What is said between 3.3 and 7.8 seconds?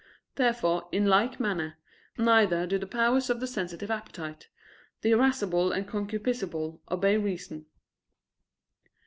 the sensitive appetite, the irascible and concupiscible, obey reason.